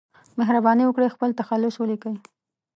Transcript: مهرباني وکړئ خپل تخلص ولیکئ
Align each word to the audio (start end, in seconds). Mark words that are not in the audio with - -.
مهرباني 0.39 0.83
وکړئ 0.85 1.09
خپل 1.11 1.29
تخلص 1.39 1.75
ولیکئ 1.77 2.15